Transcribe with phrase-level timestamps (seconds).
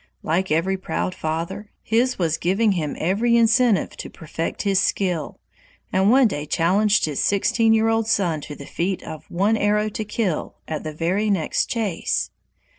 [0.23, 5.39] Like every proud father, his was giving him every incentive to perfect his skill,
[5.93, 9.89] and one day challenged his sixteen year old son to the feat of "one arrow
[9.89, 12.31] to kill" at the very next chase.